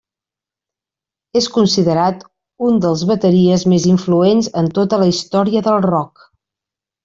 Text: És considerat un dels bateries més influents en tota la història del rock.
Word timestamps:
És 1.41 1.49
considerat 1.57 2.23
un 2.69 2.81
dels 2.87 3.05
bateries 3.11 3.69
més 3.75 3.87
influents 3.93 4.51
en 4.63 4.73
tota 4.81 5.03
la 5.05 5.11
història 5.15 5.65
del 5.71 5.83
rock. 5.91 6.29